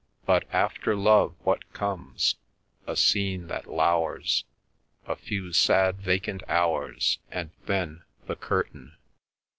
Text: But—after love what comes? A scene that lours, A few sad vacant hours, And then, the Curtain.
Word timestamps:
But—after 0.25 0.95
love 0.95 1.35
what 1.43 1.73
comes? 1.73 2.35
A 2.87 2.95
scene 2.95 3.45
that 3.49 3.67
lours, 3.69 4.45
A 5.05 5.15
few 5.15 5.53
sad 5.53 6.01
vacant 6.01 6.41
hours, 6.47 7.19
And 7.29 7.51
then, 7.67 8.01
the 8.25 8.35
Curtain. 8.35 8.97